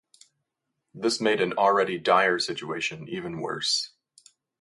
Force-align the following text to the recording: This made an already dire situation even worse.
This 0.95 1.21
made 1.21 1.39
an 1.41 1.53
already 1.53 1.99
dire 1.99 2.39
situation 2.39 3.07
even 3.07 3.39
worse. 3.39 3.91